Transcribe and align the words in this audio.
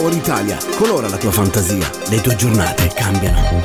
Power 0.00 0.14
Italia, 0.14 0.56
colora 0.78 1.10
la 1.10 1.18
tua 1.18 1.30
fantasia, 1.30 1.86
le 2.08 2.22
tue 2.22 2.34
giornate 2.34 2.88
cambiano. 2.94 3.60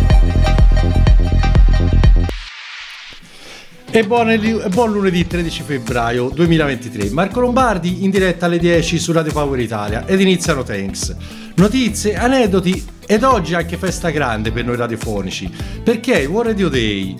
E 3.89 4.05
buon, 4.05 4.67
buon, 4.69 4.91
lunedì 4.91 5.25
13 5.25 5.63
febbraio 5.63 6.27
2023. 6.27 7.11
Marco 7.11 7.39
Lombardi 7.39 8.03
in 8.03 8.09
diretta 8.09 8.47
alle 8.47 8.59
10 8.59 8.99
su 8.99 9.13
Radio 9.13 9.31
Power 9.31 9.57
Italia 9.61 10.05
ed 10.05 10.19
iniziano 10.19 10.63
Thanks. 10.63 11.15
Notizie, 11.55 12.17
aneddoti 12.17 12.85
ed 13.05 13.23
oggi 13.23 13.53
anche 13.53 13.77
festa 13.77 14.09
grande 14.09 14.51
per 14.51 14.65
noi 14.65 14.75
radiofonici 14.75 15.49
perché 15.81 16.23
è 16.23 16.27
World 16.27 16.49
Radio 16.49 16.67
Day 16.67 17.15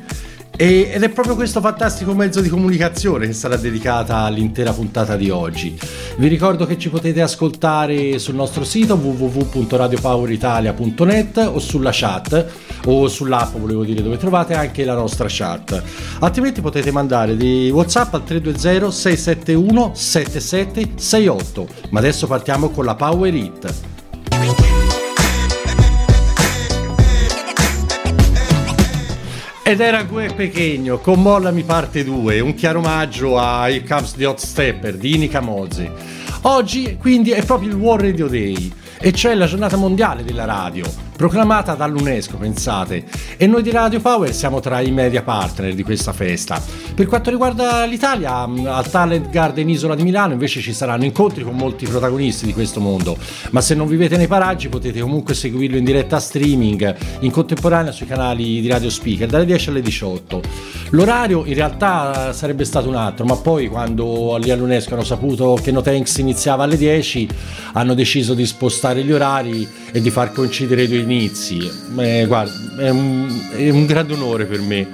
ed 0.57 1.03
è 1.03 1.09
proprio 1.09 1.35
questo 1.35 1.59
fantastico 1.59 2.13
mezzo 2.13 2.39
di 2.39 2.47
comunicazione 2.49 3.27
che 3.27 3.33
sarà 3.33 3.57
dedicata 3.57 4.19
all'intera 4.19 4.71
puntata 4.71 5.17
di 5.17 5.29
oggi. 5.29 5.77
Vi 6.17 6.27
ricordo 6.27 6.65
che 6.65 6.77
ci 6.77 6.89
potete 6.89 7.21
ascoltare 7.21 8.17
sul 8.19 8.35
nostro 8.35 8.63
sito 8.63 8.95
www.radiopoweritalia.net 8.95 11.49
o 11.53 11.59
sulla 11.59 11.89
chat 11.91 12.45
o 12.85 13.07
sull'app, 13.07 13.57
volevo 13.57 13.83
dire, 13.83 14.01
dove 14.01 14.17
trovate 14.17 14.53
anche 14.53 14.85
la 14.85 14.95
nostra 14.95 15.27
chat. 15.29 15.83
Altrimenti 16.19 16.61
potete 16.61 16.91
mandare 16.91 17.35
dei 17.35 17.69
WhatsApp 17.69 18.13
al 18.13 18.23
320 18.23 18.91
671 18.91 19.91
7768. 19.93 21.67
Ma 21.89 21.99
adesso 21.99 22.27
partiamo 22.27 22.69
con 22.69 22.85
la 22.85 22.95
Power 22.95 23.33
It. 23.33 23.73
Ed 29.67 29.79
era 29.79 30.03
Gue 30.03 30.31
Pechegno 30.31 30.99
con 30.99 31.23
Mollami 31.23 31.63
parte 31.63 32.03
2, 32.03 32.39
un 32.39 32.53
chiaro 32.53 32.77
omaggio 32.77 33.39
a 33.39 33.67
Here 33.67 33.83
Comes 33.83 34.13
the 34.13 34.27
Hot 34.27 34.37
Stepper 34.37 34.95
di 34.95 35.15
Inica 35.15 35.41
Mozzi. 35.41 35.89
Oggi 36.41 36.97
quindi 36.97 37.31
è 37.31 37.43
proprio 37.43 37.69
il 37.69 37.75
War 37.75 37.99
Radio 37.99 38.27
Day 38.27 38.71
e 38.99 39.09
c'è 39.09 39.33
la 39.33 39.47
giornata 39.47 39.75
mondiale 39.75 40.23
della 40.23 40.45
radio 40.45 40.85
proclamata 41.15 41.75
dall'UNESCO, 41.75 42.37
pensate. 42.37 43.05
E 43.37 43.47
noi 43.47 43.63
di 43.63 43.71
Radio 43.71 43.99
Power 43.99 44.33
siamo 44.33 44.59
tra 44.59 44.81
i 44.81 44.91
media 44.91 45.21
partner 45.21 45.73
di 45.73 45.83
questa 45.83 46.13
festa. 46.13 46.61
Per 46.93 47.07
quanto 47.07 47.29
riguarda 47.29 47.85
l'Italia, 47.85 48.35
al 48.37 48.89
Talent 48.89 49.29
Garden 49.29 49.69
Isola 49.69 49.95
di 49.95 50.03
Milano 50.03 50.33
invece 50.33 50.61
ci 50.61 50.73
saranno 50.73 51.05
incontri 51.05 51.43
con 51.43 51.55
molti 51.55 51.85
protagonisti 51.85 52.45
di 52.45 52.53
questo 52.53 52.79
mondo, 52.79 53.17
ma 53.51 53.61
se 53.61 53.75
non 53.75 53.87
vivete 53.87 54.17
nei 54.17 54.27
paraggi 54.27 54.69
potete 54.69 54.99
comunque 54.99 55.33
seguirlo 55.33 55.77
in 55.77 55.83
diretta 55.83 56.19
streaming 56.19 56.95
in 57.19 57.31
contemporanea 57.31 57.91
sui 57.91 58.05
canali 58.05 58.61
di 58.61 58.67
Radio 58.67 58.89
Speaker 58.89 59.27
dalle 59.27 59.45
10 59.45 59.69
alle 59.69 59.81
18. 59.81 60.41
L'orario 60.89 61.45
in 61.45 61.53
realtà 61.53 62.31
sarebbe 62.33 62.63
stato 62.65 62.87
un 62.87 62.95
altro, 62.95 63.25
ma 63.25 63.35
poi 63.35 63.67
quando 63.67 64.37
lì 64.37 64.51
all'UNESCO 64.51 64.93
hanno 64.93 65.03
saputo 65.03 65.57
che 65.61 65.71
No 65.71 65.81
Thanks 65.81 66.17
iniziava 66.17 66.63
alle 66.63 66.77
10, 66.77 67.27
hanno 67.73 67.93
deciso 67.93 68.33
di 68.33 68.45
spostare 68.45 69.03
gli 69.03 69.11
orari 69.11 69.67
e 69.91 70.01
di 70.01 70.09
far 70.09 70.31
coincidere 70.31 70.83
i 70.83 70.87
due 70.87 71.03
inizi. 71.05 71.71
Eh, 71.97 72.25
guarda, 72.25 72.83
è 72.83 72.89
un, 72.89 73.49
è 73.51 73.69
un 73.69 73.85
grande 73.85 74.13
onore 74.13 74.45
per 74.45 74.61
me. 74.61 74.89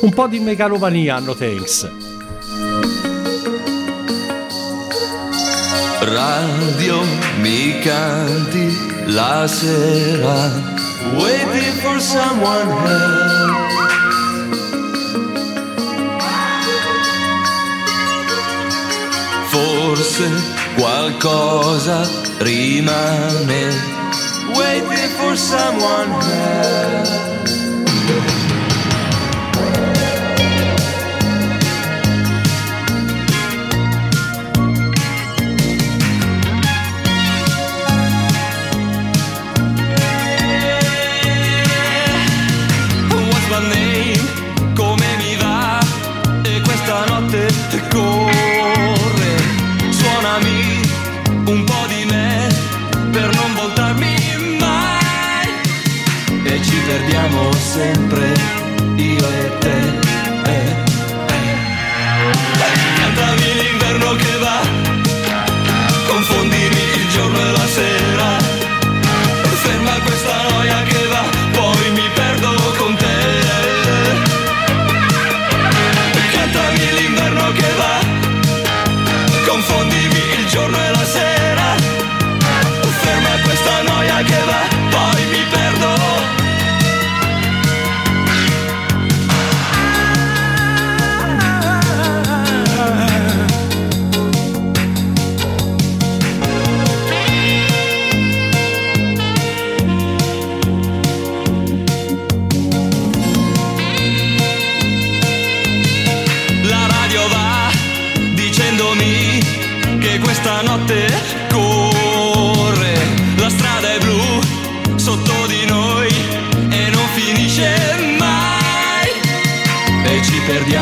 Un 0.00 0.12
po' 0.12 0.26
di 0.26 0.40
megalomania 0.40 1.16
hanno 1.16 1.34
thanks. 1.34 1.88
Radio 6.00 7.02
mi 7.40 7.78
canti 7.80 8.74
la 9.06 9.46
sera, 9.46 10.50
waiting 11.16 11.78
for 11.80 12.00
someone 12.00 12.70
else. 12.88 13.68
Forse 19.50 20.30
qualcosa 20.76 22.08
rimane 22.38 23.99
waiting 24.58 25.10
for 25.18 25.36
someone 25.36 26.10
else. 26.10 27.29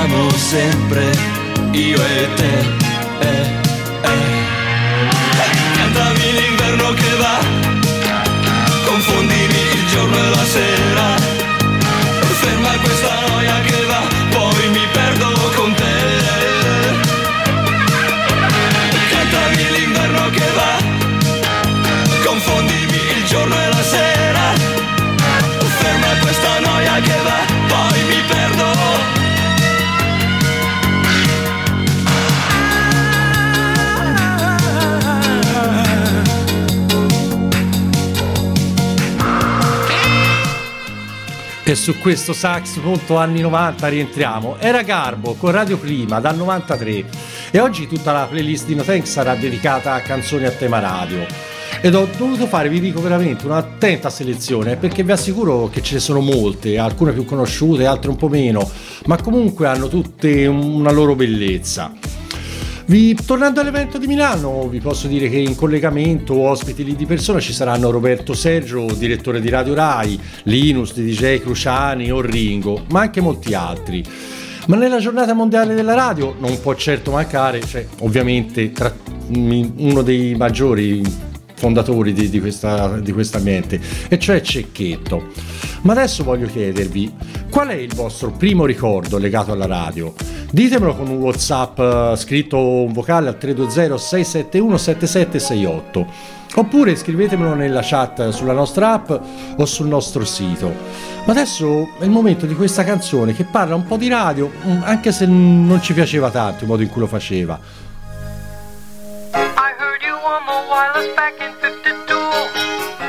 Perdiamo 0.09 0.31
sempre, 0.37 1.11
io 1.73 2.03
e 2.03 2.29
te. 2.35 2.77
Eh, 3.21 3.47
eh. 4.03 4.47
Cantami 5.77 6.33
l'inverno 6.33 6.93
che 6.95 7.17
va, 7.19 7.39
confondimi 8.87 9.61
il 9.75 9.87
giorno 9.93 10.17
e 10.17 10.29
la 10.31 10.45
sera. 10.45 11.17
Ferma 12.41 12.71
questa 12.79 13.27
noia 13.27 13.61
che 13.63 13.85
va, 13.87 13.88
E 41.69 41.75
su 41.75 41.99
questo 41.99 42.33
sax 42.33 42.79
molto 42.79 43.19
anni 43.19 43.43
90 43.43 43.89
rientriamo. 43.89 44.57
Era 44.59 44.81
Garbo 44.81 45.35
con 45.35 45.51
Radio 45.51 45.79
Clima 45.79 46.19
dal 46.19 46.35
93 46.35 47.05
e 47.51 47.61
oggi 47.61 47.87
tutta 47.87 48.11
la 48.11 48.25
playlist 48.27 48.65
di 48.65 48.75
No 48.75 48.83
Thanks 48.83 49.11
sarà 49.11 49.35
dedicata 49.35 49.93
a 49.93 50.01
canzoni 50.01 50.47
a 50.47 50.51
tema 50.51 50.79
radio. 50.79 51.27
Ed 51.83 51.95
ho 51.95 52.09
dovuto 52.17 52.47
fare, 52.47 52.71
vi 52.71 52.81
dico 52.81 53.03
veramente, 53.03 53.45
un'attenta 53.45 54.09
selezione 54.09 54.77
perché 54.77 55.03
vi 55.03 55.13
assicuro 55.13 55.69
che 55.69 55.83
ce 55.83 55.93
ne 55.93 56.01
sono 56.01 56.21
molte, 56.21 56.79
alcune 56.79 57.13
più 57.13 57.27
conosciute, 57.27 57.85
altre 57.85 58.09
un 58.09 58.17
po' 58.17 58.29
meno, 58.29 58.67
ma 59.05 59.21
comunque 59.21 59.67
hanno 59.67 59.89
tutte 59.89 60.47
una 60.47 60.91
loro 60.91 61.15
bellezza. 61.15 61.93
Vi, 62.89 63.15
tornando 63.27 63.61
all'evento 63.61 63.99
di 63.99 64.07
Milano, 64.07 64.67
vi 64.67 64.81
posso 64.81 65.09
dire 65.09 65.29
che 65.29 65.37
in 65.37 65.55
collegamento 65.55 66.39
ospiti 66.39 66.83
lì 66.85 66.97
di 66.97 67.05
persona 67.05 67.39
ci 67.39 67.53
saranno 67.53 67.91
Roberto 67.91 68.33
Sergio, 68.33 68.87
direttore 68.87 69.43
di 69.43 69.51
Radio 69.51 69.75
Rai, 69.75 70.19
Linus, 70.45 70.95
DJ 70.95 71.43
Cruciani 71.43 72.11
o 72.11 72.23
Ringo, 72.23 72.87
ma 72.89 73.01
anche 73.01 73.21
molti 73.21 73.53
altri. 73.53 74.03
Ma 74.69 74.77
nella 74.77 75.01
giornata 75.01 75.35
mondiale 75.35 75.75
della 75.75 75.93
radio 75.93 76.35
non 76.39 76.59
può 76.63 76.75
certo 76.77 77.11
mancare, 77.11 77.61
cioè, 77.61 77.87
ovviamente 77.99 78.73
tra, 78.73 78.91
uno 79.35 80.01
dei 80.01 80.35
maggiori 80.35 81.03
fondatori 81.57 82.15
di, 82.15 82.31
di 82.31 82.41
questo 82.41 83.37
ambiente, 83.37 83.79
e 84.09 84.19
cioè 84.19 84.41
Cecchetto. 84.41 85.68
Ma 85.83 85.93
adesso 85.93 86.25
voglio 86.25 86.47
chiedervi 86.47 87.15
qual 87.51 87.69
è 87.69 87.75
il 87.75 87.95
vostro 87.95 88.31
primo 88.31 88.65
ricordo 88.65 89.19
legato 89.19 89.53
alla 89.53 89.67
radio? 89.67 90.13
Ditemelo 90.51 90.95
con 90.95 91.09
un 91.09 91.19
WhatsApp 91.19 91.79
uh, 91.79 92.15
scritto 92.17 92.59
un 92.59 92.93
vocale 92.93 93.29
al 93.29 93.39
320 93.39 93.99
671 93.99 94.77
7768 94.77 96.37
oppure 96.55 96.97
scrivetemelo 96.97 97.55
nella 97.55 97.81
chat 97.83 98.31
sulla 98.31 98.53
nostra 98.53 98.93
app 98.93 99.11
o 99.57 99.65
sul 99.65 99.87
nostro 99.87 100.25
sito. 100.25 100.73
Ma 101.25 101.33
adesso 101.33 101.91
è 101.99 102.05
il 102.05 102.11
momento 102.11 102.47
di 102.47 102.55
questa 102.55 102.85
canzone 102.85 103.35
che 103.35 103.45
parla 103.45 103.75
un 103.75 103.87
po' 103.87 103.97
di 103.97 104.09
radio, 104.09 104.51
mm, 104.51 104.83
anche 104.83 105.13
se 105.13 105.27
non 105.27 105.81
ci 105.83 105.93
piaceva 105.93 106.31
tanto 106.31 106.65
il 106.65 106.71
modo 106.71 106.83
in 106.83 106.89
cui 106.89 107.03
lo 107.03 107.07
faceva. 107.07 107.61
I 109.35 109.75
heard 109.79 110.03
you 110.03 110.17
on 110.17 110.45
the 110.47 110.69
wireless 110.71 111.15
back 111.15 111.35
in 111.41 111.53
52 111.61 111.98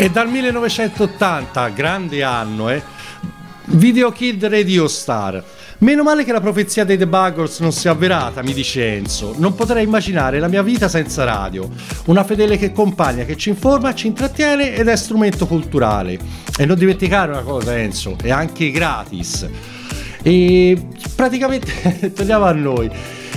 E 0.00 0.08
dal 0.08 0.30
1980, 0.30 1.68
grande 1.68 2.22
anno, 2.22 2.70
eh, 2.70 2.82
Video 3.66 4.10
Kid 4.10 4.42
Radio 4.46 4.88
Star. 4.88 5.44
Meno 5.80 6.02
male 6.02 6.24
che 6.24 6.32
la 6.32 6.40
profezia 6.40 6.84
dei 6.84 6.96
The 6.96 7.06
Buggles 7.06 7.58
non 7.58 7.70
si 7.70 7.86
è 7.86 7.90
avverata, 7.90 8.42
mi 8.42 8.54
dice 8.54 8.96
Enzo. 8.96 9.34
Non 9.36 9.54
potrei 9.54 9.84
immaginare 9.84 10.38
la 10.38 10.48
mia 10.48 10.62
vita 10.62 10.88
senza 10.88 11.24
radio. 11.24 11.68
Una 12.06 12.24
fedele 12.24 12.56
che 12.56 12.72
compagna, 12.72 13.24
che 13.24 13.36
ci 13.36 13.50
informa, 13.50 13.92
ci 13.94 14.06
intrattiene 14.06 14.74
ed 14.74 14.88
è 14.88 14.96
strumento 14.96 15.46
culturale. 15.46 16.18
E 16.56 16.64
non 16.64 16.78
dimenticare 16.78 17.32
una 17.32 17.42
cosa, 17.42 17.76
Enzo, 17.76 18.16
è 18.22 18.30
anche 18.30 18.70
gratis. 18.70 19.46
E 20.22 20.82
praticamente 21.14 22.10
torniamo 22.16 22.46
a 22.46 22.52
noi. 22.52 22.90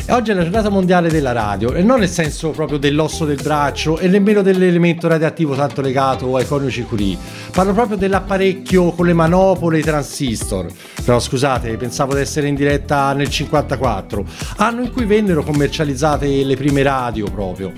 Oggi 0.10 0.32
è 0.32 0.34
la 0.34 0.44
giornata 0.44 0.70
mondiale 0.70 1.10
della 1.10 1.32
radio 1.32 1.74
e 1.74 1.82
non 1.82 2.00
nel 2.00 2.10
senso 2.10 2.50
proprio 2.50 2.78
dell'osso 2.78 3.26
del 3.26 3.40
braccio 3.42 3.98
e 3.98 4.08
nemmeno 4.08 4.42
dell'elemento 4.42 5.08
radioattivo 5.08 5.56
tanto 5.56 5.82
legato 5.82 6.36
ai 6.36 6.46
coniugi 6.46 6.84
Curie. 6.84 7.18
Parlo 7.52 7.74
proprio 7.74 7.98
dell'apparecchio 7.98 8.92
con 8.92 9.06
le 9.06 9.14
manopole 9.14 9.78
e 9.78 9.80
i 9.80 9.84
transistor. 9.84 10.68
Però 11.04 11.20
scusate, 11.20 11.78
pensavo 11.78 12.14
di 12.16 12.22
essere 12.22 12.48
in 12.48 12.56
diretta 12.56 13.14
nel 13.14 13.30
54, 13.30 14.26
anno 14.58 14.82
in 14.82 14.92
cui 14.92 15.06
vennero 15.06 15.42
commercializzate 15.44 16.44
le 16.44 16.56
prime 16.56 16.84
radio 16.84 17.26
proprio. 17.32 17.72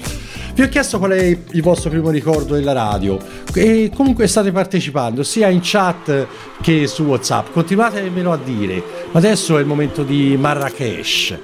Vi 0.56 0.62
ho 0.62 0.70
chiesto 0.70 1.00
qual 1.00 1.12
è 1.12 1.38
il 1.52 1.62
vostro 1.62 1.90
primo 1.90 2.10
ricordo 2.10 2.56
della 2.56 2.72
radio 2.72 3.20
e 3.54 3.92
comunque 3.94 4.26
state 4.26 4.54
partecipando 4.54 5.22
sia 5.22 5.50
in 5.50 5.60
chat 5.62 6.28
che 6.62 6.88
su 6.88 7.04
WhatsApp. 7.04 7.52
Continuatemelo 7.52 8.32
a 8.32 8.38
dire. 8.38 8.82
Ma 9.12 9.20
adesso 9.20 9.58
è 9.58 9.60
il 9.60 9.68
momento 9.68 10.04
di 10.04 10.38
Marrakesh. 10.40 11.38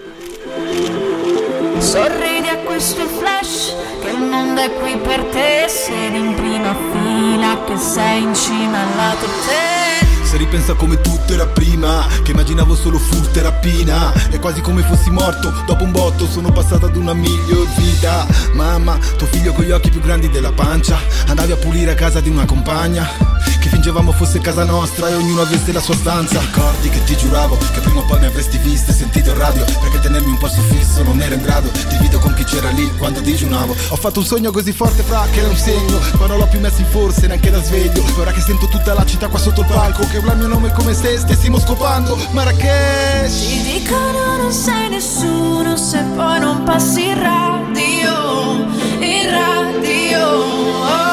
Sorridi 1.78 2.48
a 2.48 2.58
questo 2.66 3.06
flash 3.06 3.76
che 4.02 4.10
il 4.10 4.18
mondo 4.18 4.60
è 4.60 4.72
qui 4.74 4.98
per 4.98 5.24
te, 5.26 5.68
sei 5.68 6.18
in 6.18 6.34
prima 6.34 6.76
fila 6.92 7.64
che 7.66 7.78
sei 7.78 8.24
in 8.24 8.34
cima 8.34 8.80
alla 8.80 9.16
top 9.20 9.80
se 10.24 10.38
ripensa 10.38 10.76
come 10.76 11.02
tutto 11.02 11.34
era 11.34 11.46
prima 11.46 12.08
Che 12.24 12.32
immaginavo 12.32 12.74
solo 12.74 12.98
furto 12.98 13.38
e 13.38 13.42
rapina 13.42 14.14
È 14.30 14.40
quasi 14.40 14.62
come 14.62 14.82
fossi 14.82 15.10
morto 15.10 15.52
Dopo 15.66 15.84
un 15.84 15.92
botto 15.92 16.26
sono 16.26 16.54
passato 16.54 16.86
ad 16.86 16.96
una 16.96 17.14
miglior 17.14 17.68
vita. 17.76 18.26
Mamma, 18.54 18.98
tuo 19.18 19.28
figlio 19.28 19.52
con 19.52 19.66
gli 19.66 19.72
occhi 19.72 19.90
più 19.90 20.00
grandi 20.00 20.30
della 20.30 20.54
pancia 20.54 20.98
Andavi 21.28 21.52
a 21.52 21.58
pulire 21.58 21.92
a 21.92 21.96
casa 21.96 22.22
di 22.22 22.30
una 22.30 22.46
compagna 22.46 23.41
Che 23.62 23.70
fingevamo 23.70 24.12
fosse 24.12 24.40
casa 24.40 24.64
nostra 24.64 25.08
e 25.10 25.14
ognuno 25.14 25.42
avesse 25.42 25.72
la 25.72 25.80
sua 25.80 25.94
stanza. 25.94 26.40
Ricordi 26.40 26.90
che 26.90 27.04
ti 27.04 27.16
giuravo 27.16 27.58
che 27.72 27.80
prima 27.80 28.00
o 28.00 28.06
poi 28.06 28.18
mi 28.18 28.26
avresti 28.26 28.58
visto 28.58 28.90
e 28.90 28.94
sentito 28.96 29.30
il 29.30 29.36
radio 29.36 29.64
Perché 29.64 30.00
tenermi 30.00 30.32
un 30.32 30.38
posto 30.40 30.62
fisso 30.62 31.04
non 31.04 31.22
ero 31.22 31.36
in 31.36 31.44
grado. 31.44 31.70
Divido 31.88 32.18
con 32.18 32.34
chi 32.34 32.44
c'era 32.44 32.70
lì 32.70 32.92
quando 32.98 33.20
digiunavo. 33.20 33.76
Ho 33.90 33.96
fatto 33.96 34.20
un 34.20 34.26
sogno 34.26 34.52
così 34.52 34.72
forte 34.72 35.04
fra 35.04 35.28
che 35.32 35.42
era 35.42 35.50
un 35.50 35.56
segno 35.56 36.00
Poi 36.18 36.28
non 36.28 36.40
l'ho 36.40 36.48
più 36.48 36.60
messo 36.60 36.82
in 36.82 36.88
forse 36.88 37.28
neanche 37.28 37.52
da 37.52 37.62
sveglio. 37.62 38.04
Ora 38.18 38.32
che 38.32 38.42
sento 38.42 38.68
tutta 38.68 38.96
la 38.96 39.06
città 39.06 39.28
qua 39.28 39.38
sotto 39.38 39.62
il 39.62 39.68
palco 39.68 40.08
Che 40.08 40.18
urla 40.18 40.32
il 40.32 40.40
mio 40.40 40.48
nome 40.48 40.72
come 40.74 40.96
se 40.96 41.20
stessimo 41.20 41.60
scopando 41.60 42.18
Marrakesh. 42.32 43.46
Ti 43.48 43.80
dicono 43.80 44.38
non 44.38 44.52
sei 44.52 44.90
nessuno 44.90 45.78
se 45.78 46.04
poi 46.16 46.40
non 46.40 46.64
passi 46.64 47.06
in 47.06 47.22
radio 47.22 48.66
In 49.00 49.30
radio. 49.30 50.28
Oh. 50.28 51.11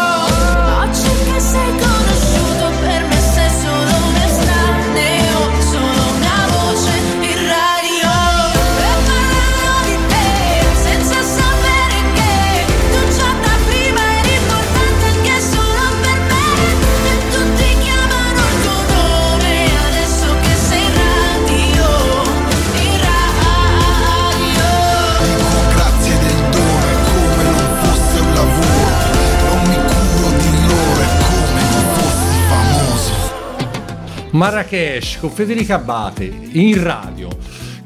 Marrakesh 34.38 35.18
con 35.18 35.30
Federica 35.33 35.75
Abate 35.75 36.33
in 36.52 36.80
radio 36.80 37.28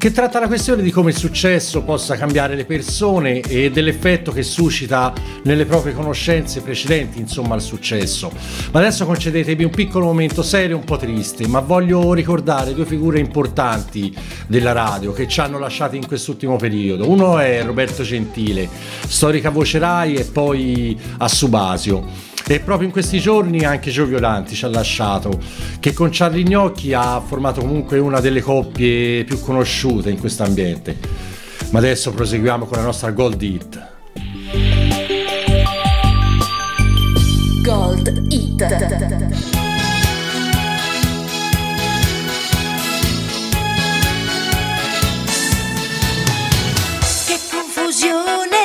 che 0.02 0.10
tratta 0.10 0.40
la 0.40 0.48
questione 0.48 0.82
di 0.82 0.90
come 0.90 1.10
il 1.10 1.16
successo 1.16 1.82
possa 1.82 2.16
cambiare 2.16 2.56
le 2.56 2.64
persone 2.64 3.38
e 3.38 3.70
dell'effetto 3.70 4.32
che 4.32 4.42
suscita 4.42 5.12
nelle 5.44 5.64
proprie 5.64 5.94
conoscenze 5.94 6.60
precedenti, 6.60 7.20
insomma, 7.20 7.54
al 7.54 7.62
successo. 7.62 8.28
Ma 8.72 8.80
adesso 8.80 9.06
concedetemi 9.06 9.62
un 9.62 9.70
piccolo 9.70 10.06
momento 10.06 10.42
serio 10.42 10.76
un 10.76 10.82
po' 10.82 10.96
triste, 10.96 11.46
ma 11.46 11.60
voglio 11.60 12.14
ricordare 12.14 12.74
due 12.74 12.84
figure 12.84 13.20
importanti 13.20 14.12
della 14.48 14.72
radio 14.72 15.12
che 15.12 15.28
ci 15.28 15.38
hanno 15.38 15.60
lasciati 15.60 15.98
in 15.98 16.06
quest'ultimo 16.08 16.56
periodo. 16.56 17.08
Uno 17.08 17.38
è 17.38 17.62
Roberto 17.62 18.02
Gentile, 18.02 18.68
storica 19.06 19.50
voce 19.50 19.78
Rai 19.78 20.16
e 20.16 20.24
poi 20.24 20.98
a 21.18 21.28
Subasio. 21.28 22.30
E 22.44 22.58
proprio 22.58 22.88
in 22.88 22.92
questi 22.92 23.20
giorni 23.20 23.64
anche 23.64 23.92
Gio 23.92 24.04
Violanti 24.04 24.56
ci 24.56 24.64
ha 24.64 24.68
lasciato, 24.68 25.38
che 25.78 25.92
con 25.92 26.08
Charlie 26.10 26.42
Gnocchi 26.42 26.92
ha 26.92 27.22
formato 27.24 27.60
comunque 27.60 27.98
una 28.00 28.18
delle 28.18 28.40
coppie 28.40 29.22
più 29.22 29.38
conosciute 29.38 29.90
in 30.00 30.18
questo 30.18 30.42
ambiente. 30.44 30.96
Ma 31.70 31.78
adesso 31.78 32.12
proseguiamo 32.12 32.66
con 32.66 32.78
la 32.78 32.84
nostra 32.84 33.10
Gold 33.10 33.40
Hit. 33.42 33.90
Gold 37.62 38.26
Hit. 38.30 38.66
Che 47.26 47.38
confusione 47.50 48.58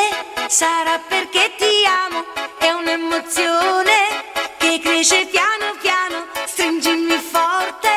sarà 0.47 0.99
perché 1.07 1.51
ti 1.57 1.85
amo, 1.85 2.23
è 2.59 2.71
un'emozione 2.71 4.25
che 4.57 4.79
cresce 4.81 5.27
piano 5.31 5.75
piano, 5.81 6.25
stringimi 6.45 7.17
forte 7.19 7.89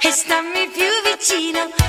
e 0.00 0.10
stammi 0.10 0.68
più 0.72 0.90
vicino, 1.04 1.81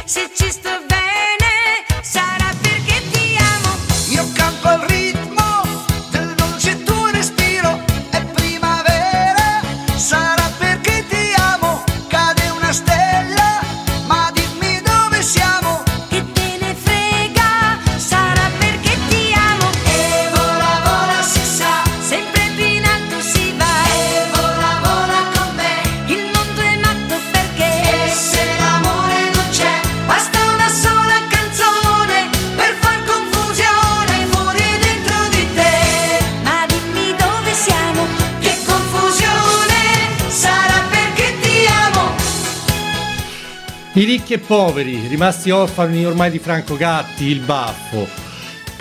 ricchi 44.34 44.36
e 44.36 44.38
poveri, 44.40 45.08
rimasti 45.08 45.52
orfani 45.52 46.06
ormai 46.06 46.32
di 46.32 46.40
Franco 46.40 46.75
Gatti, 46.75 47.25
il 47.25 47.40
baffo. 47.40 48.08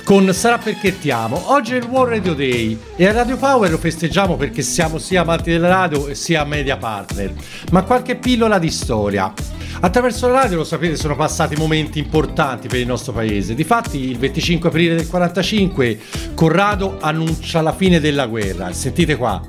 Con 0.05 0.33
Sarà 0.33 0.59
perché 0.59 0.99
ti 0.99 1.11
amo. 1.11 1.53
Oggi 1.53 1.75
è 1.75 1.77
il 1.77 1.85
World 1.85 2.15
Radio 2.15 2.35
Day 2.35 2.77
e 2.97 3.07
a 3.07 3.13
Radio 3.13 3.37
Power 3.37 3.71
lo 3.71 3.79
festeggiamo 3.79 4.37
perché 4.37 4.63
siamo 4.63 4.99
sia 4.99 5.21
amanti 5.21 5.51
della 5.51 5.69
radio 5.69 6.13
sia 6.15 6.45
media 6.45 6.77
partner. 6.77 7.33
Ma 7.71 7.83
qualche 7.83 8.17
pillola 8.17 8.59
di 8.59 8.71
storia. 8.71 9.33
Attraverso 9.81 10.27
la 10.27 10.43
radio, 10.43 10.59
lo 10.59 10.65
sapete, 10.65 10.97
sono 10.97 11.17
passati 11.17 11.55
momenti 11.57 11.99
importanti 11.99 12.69
per 12.69 12.81
il 12.81 12.87
nostro 12.87 13.13
paese. 13.13 13.55
Difatti, 13.55 14.11
il 14.11 14.19
25 14.19 14.69
aprile 14.69 14.97
del 14.97 15.09
45 15.09 15.99
Corrado 16.35 16.99
annuncia 17.01 17.61
la 17.61 17.73
fine 17.73 18.01
della 18.01 18.27
guerra. 18.27 18.73
Sentite 18.73 19.17
qua. 19.17 19.41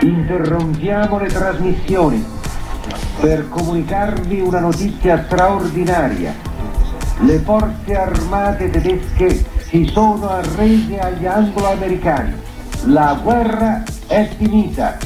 Interrompiamo 0.00 1.18
le 1.18 1.28
trasmissioni 1.28 2.38
per 3.20 3.48
comunicarvi 3.50 4.40
una 4.40 4.60
notizia 4.60 5.24
straordinaria. 5.26 6.34
Le 7.20 7.38
forze 7.40 7.94
armate 7.94 8.70
tedesche 8.70 9.44
si 9.68 9.88
sono 9.92 10.30
arrese 10.30 10.98
agli 10.98 11.26
anglo-americani. 11.26 12.32
La 12.86 13.20
guerra 13.22 13.82
è 14.06 14.26
finita. 14.38 14.96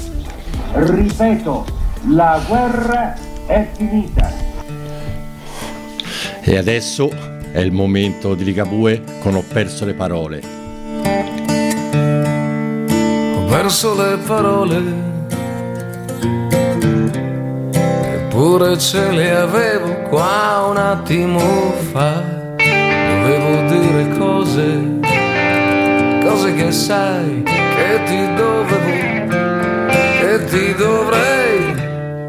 Ripeto, 0.75 1.66
la 2.11 2.40
guerra 2.47 3.16
è 3.47 3.68
finita. 3.76 4.30
E 6.40 6.56
adesso 6.56 7.11
è 7.50 7.59
il 7.59 7.73
momento 7.73 8.35
di 8.35 8.44
Ligabue 8.44 9.02
con 9.18 9.35
Ho 9.35 9.42
perso 9.42 9.85
le 9.85 9.94
parole. 9.94 10.40
Ho 13.35 13.44
perso 13.47 13.97
le 13.97 14.18
parole, 14.18 15.13
eppure 18.44 18.76
ce 18.76 19.10
le 19.10 19.34
avevo 19.34 19.94
qua 20.10 20.66
un 20.68 20.76
attimo 20.76 21.72
fa. 21.92 22.22
Dovevo 22.58 23.68
dire 23.70 24.18
cose, 24.18 24.98
cose 26.22 26.54
che 26.54 26.70
sai 26.70 27.42
che 27.42 28.02
ti 28.04 28.34
dovevo, 28.34 29.28
che 30.20 30.44
ti 30.44 30.74
dovrei. 30.74 31.74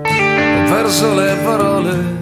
Ho 0.06 0.70
perso 0.70 1.16
le 1.16 1.36
parole. 1.44 2.14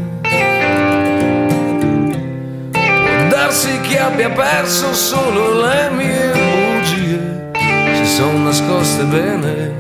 Darsi 3.30 3.80
che 3.82 4.00
abbia 4.00 4.32
perso 4.32 4.92
solo 4.92 5.62
le 5.62 5.92
mie 5.92 6.32
bugie, 6.34 7.52
si 7.94 8.06
sono 8.06 8.40
nascoste 8.40 9.04
bene, 9.04 9.72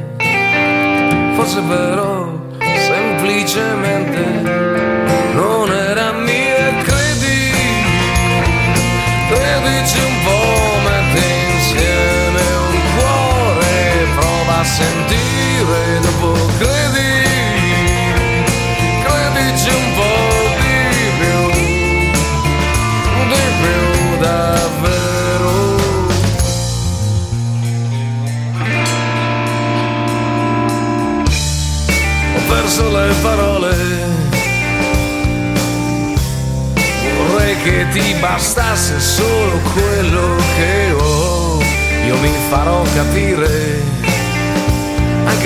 forse 1.36 1.62
però 1.62 2.33
semplicemente 3.53 4.17
non 4.17 4.23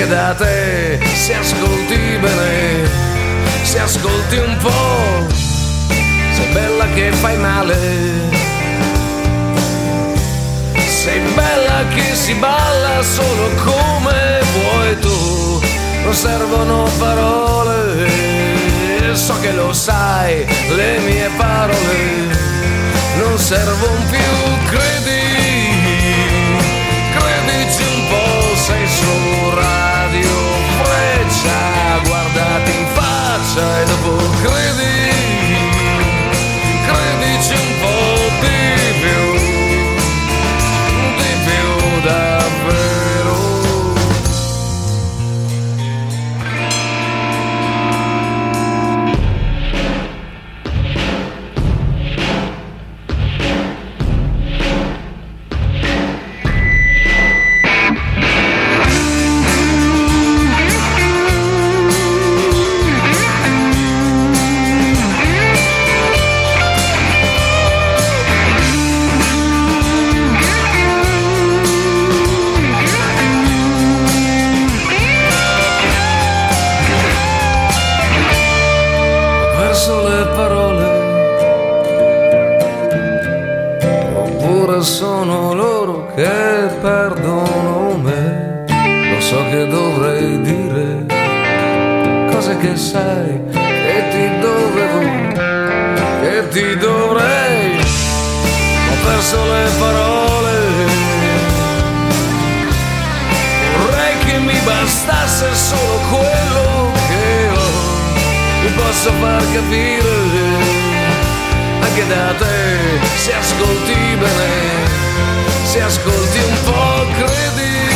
da 0.07 0.33
te 0.33 0.99
se 1.15 1.33
ascolti 1.35 2.17
bene, 2.21 2.89
se 3.63 3.79
ascolti 3.79 4.37
un 4.37 4.57
po'. 4.57 5.35
Sei 6.33 6.47
bella 6.53 6.85
che 6.93 7.11
fai 7.11 7.37
male. 7.37 7.75
Sei 10.87 11.19
bella 11.35 11.85
che 11.93 12.15
si 12.15 12.33
balla 12.35 13.01
solo 13.01 13.49
come 13.63 14.39
vuoi 14.53 14.99
tu, 14.99 15.61
non 16.03 16.13
servono 16.13 16.89
parole, 16.97 18.07
so 19.13 19.39
che 19.39 19.51
lo 19.51 19.71
sai, 19.73 20.45
le 20.75 20.99
mie 20.99 21.29
parole 21.37 22.27
non 23.19 23.37
servono 23.37 24.01
più, 24.09 24.19
credi, 24.69 25.21
credici 27.17 27.83
un 27.83 28.07
po', 28.09 28.55
sei 28.55 28.87
su 28.87 29.49
radio 31.37 31.47
freccia, 31.47 31.99
guardati 32.07 32.71
in 32.71 32.87
faccia 32.87 33.81
e 33.81 33.85
dopo 33.85 34.15
credi, 34.41 34.76
anche 111.97 112.07
da 112.07 112.33
te 112.37 112.99
se 113.17 113.33
ascolti 113.33 113.93
bene, 114.19 114.85
se 115.63 115.81
ascolti 115.81 116.37
un 116.37 116.57
po', 116.63 117.05
credi, 117.17 117.89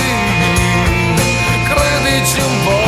credici 1.70 2.40
un 2.40 2.64
po', 2.64 2.81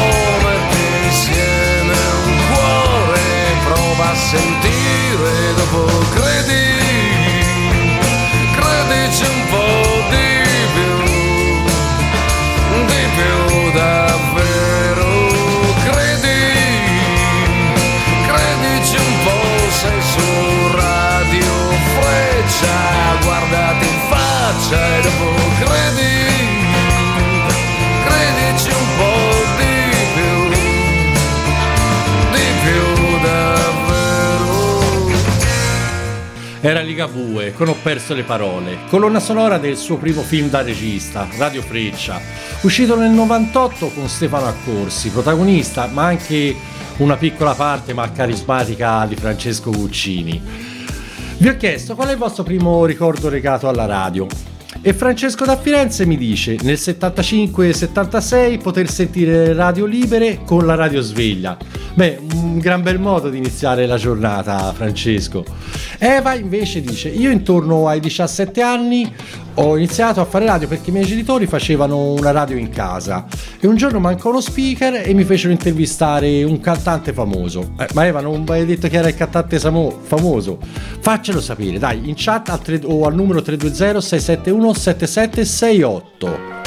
era 36.65 36.79
Ligabue 36.79 37.51
con 37.51 37.67
Ho 37.67 37.75
perso 37.83 38.13
le 38.13 38.23
parole, 38.23 38.85
colonna 38.87 39.19
sonora 39.19 39.57
del 39.57 39.75
suo 39.75 39.97
primo 39.97 40.21
film 40.21 40.49
da 40.49 40.61
regista, 40.61 41.27
Radio 41.35 41.61
Freccia, 41.61 42.21
uscito 42.61 42.97
nel 42.97 43.11
98 43.11 43.89
con 43.89 44.07
Stefano 44.07 44.47
Accorsi, 44.47 45.09
protagonista, 45.09 45.87
ma 45.87 46.05
anche 46.05 46.55
una 46.97 47.17
piccola 47.17 47.53
parte 47.53 47.93
ma 47.93 48.09
carismatica 48.09 49.05
di 49.05 49.15
Francesco 49.17 49.71
Guccini. 49.71 50.41
Vi 51.37 51.47
ho 51.49 51.57
chiesto 51.57 51.95
qual 51.95 52.07
è 52.07 52.11
il 52.13 52.17
vostro 52.17 52.43
primo 52.43 52.85
ricordo 52.85 53.27
legato 53.27 53.67
alla 53.67 53.85
radio. 53.85 54.52
E 54.85 54.91
Francesco 54.93 55.45
da 55.45 55.55
Firenze 55.55 56.05
mi 56.05 56.17
dice 56.17 56.57
nel 56.61 56.75
75-76 56.75 58.59
poter 58.61 58.89
sentire 58.89 59.53
radio 59.53 59.85
libere 59.85 60.41
con 60.43 60.65
la 60.65 60.75
radio 60.75 60.99
sveglia. 60.99 61.57
Beh, 61.93 62.19
un 62.33 62.59
gran 62.59 62.81
bel 62.81 62.99
modo 62.99 63.29
di 63.29 63.37
iniziare 63.37 63.85
la 63.85 63.95
giornata, 63.95 64.73
Francesco. 64.73 65.45
Eva 65.97 66.33
invece 66.33 66.81
dice: 66.81 67.07
Io 67.07 67.31
intorno 67.31 67.87
ai 67.87 68.01
17 68.01 68.61
anni 68.61 69.09
ho 69.55 69.77
iniziato 69.77 70.21
a 70.21 70.25
fare 70.25 70.45
radio 70.45 70.67
perché 70.67 70.89
i 70.89 70.93
miei 70.93 71.05
genitori 71.05 71.45
facevano 71.47 72.13
una 72.13 72.31
radio 72.31 72.57
in 72.57 72.69
casa 72.69 73.25
e 73.59 73.67
un 73.67 73.75
giorno 73.75 73.99
mancò 73.99 74.29
uno 74.29 74.41
speaker 74.41 75.01
e 75.07 75.13
mi 75.13 75.23
fecero 75.23 75.51
intervistare 75.51 76.43
un 76.43 76.59
cantante 76.59 77.13
famoso. 77.13 77.73
Eh, 77.79 77.87
ma 77.93 78.05
Eva 78.05 78.21
non 78.21 78.43
mi 78.43 78.51
hai 78.51 78.65
detto 78.65 78.87
che 78.87 78.97
era 78.97 79.07
il 79.07 79.15
cantante 79.15 79.59
samo- 79.59 79.99
famoso? 80.01 80.57
Faccelo 80.99 81.41
sapere, 81.41 81.77
dai, 81.77 82.07
in 82.09 82.13
chat 82.15 82.49
al 82.49 82.61
tre- 82.61 82.81
o 82.83 83.05
al 83.05 83.13
numero 83.13 83.41
320 83.41 84.01
671 84.01 84.73
7768. 84.73 86.62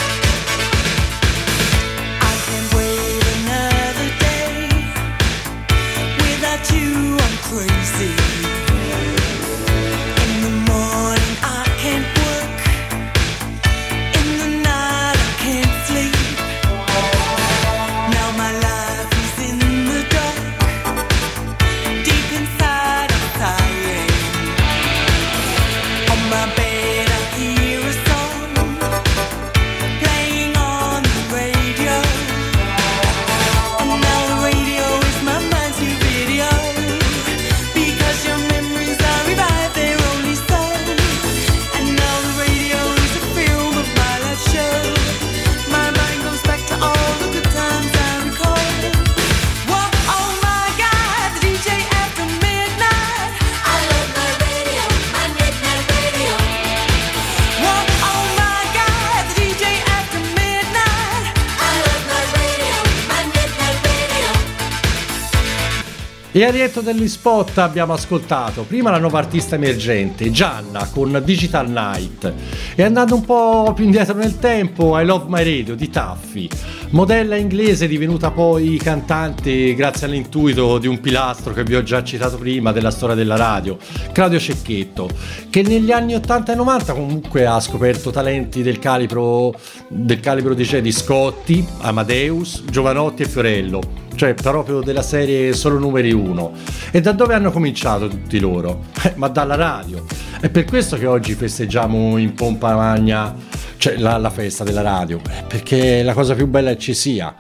E 66.37 66.45
a 66.45 66.51
rientro 66.51 66.83
degli 66.83 67.09
spot 67.09 67.57
abbiamo 67.57 67.95
ascoltato 67.95 68.65
prima 68.65 68.91
la 68.91 68.99
nuova 68.99 69.17
artista 69.17 69.55
emergente, 69.55 70.31
Gianna, 70.31 70.87
con 70.93 71.23
Digital 71.25 71.71
Night. 71.71 72.31
E 72.75 72.83
andando 72.83 73.15
un 73.15 73.25
po' 73.25 73.73
più 73.75 73.87
indietro 73.87 74.15
nel 74.19 74.39
tempo, 74.39 75.01
I 75.01 75.07
Love 75.07 75.25
My 75.29 75.43
Radio 75.43 75.75
di 75.75 75.89
Taffi. 75.89 76.47
Modella 76.91 77.37
inglese 77.37 77.89
divenuta 77.89 78.33
poi 78.33 78.77
cantante 78.77 79.75
grazie 79.75 80.09
all'intuito 80.09 80.77
di 80.77 80.87
un 80.87 81.01
pilastro 81.01 81.55
che 81.55 81.63
vi 81.65 81.75
ho 81.75 81.83
già 81.83 82.05
citato 82.05 82.37
prima 82.37 82.71
della 82.71 82.91
storia 82.91 83.15
della 83.15 83.37
radio, 83.37 83.79
Claudio 84.13 84.39
Cecchetto, 84.39 85.09
che 85.49 85.63
negli 85.63 85.91
anni 85.91 86.17
80 86.17 86.53
e 86.53 86.55
90 86.55 86.93
comunque 86.93 87.47
ha 87.47 87.59
scoperto 87.61 88.11
talenti 88.11 88.63
del 88.63 88.79
calibro, 88.79 89.59
del 89.89 90.21
calibro 90.21 90.53
di 90.53 90.93
Scotti, 90.93 91.67
Amadeus, 91.79 92.63
Giovanotti 92.69 93.23
e 93.23 93.27
Fiorello 93.27 94.05
cioè 94.17 94.35
proprio 94.35 94.81
della 94.81 95.03
serie 95.03 95.53
solo 95.53 95.79
numeri 95.79 96.13
uno. 96.13 96.53
E 96.91 97.01
da 97.01 97.13
dove 97.13 97.35
hanno 97.35 97.53
cominciato 97.53 98.09
tutti 98.09 98.39
loro? 98.41 98.85
Eh, 99.07 99.13
ma 99.15 99.29
dalla 99.29 99.55
radio. 99.55 100.05
È 100.41 100.49
per 100.49 100.65
questo 100.65 100.97
che 100.97 101.07
oggi 101.07 101.35
festeggiamo 101.35 102.17
in 102.17 102.35
pompa 102.35 102.75
magna 102.75 103.33
cioè, 103.77 103.99
la, 103.99 104.17
la 104.17 104.31
festa 104.31 104.65
della 104.65 104.83
radio, 104.83 105.21
perché 105.47 106.03
la 106.03 106.13
cosa 106.13 106.35
più 106.35 106.49
bella 106.49 106.71
è 106.71 106.77
ci 106.77 106.93
sia. 106.93 107.37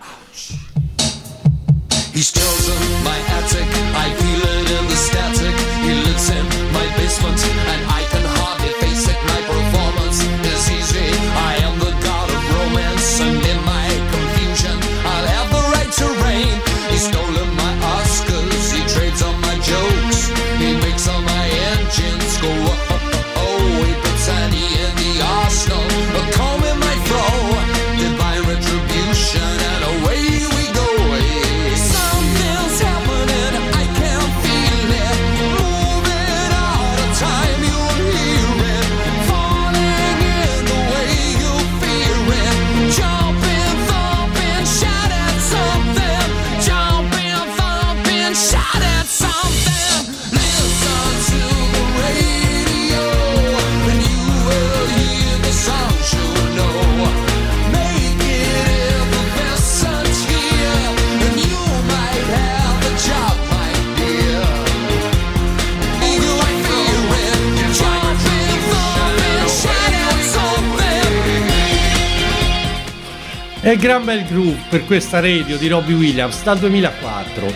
He's 2.12 2.31
E 73.77 73.79
gran 73.79 74.07
bel 74.07 74.25
groove 74.25 74.57
per 74.71 74.87
questa 74.87 75.21
radio 75.21 75.59
di 75.59 75.69
Robbie 75.69 75.95
Williams 75.95 76.43
dal 76.43 76.59
2004. 76.59 77.53